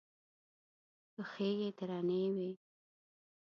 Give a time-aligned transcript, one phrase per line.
[1.13, 2.51] پښې یې درنې وې.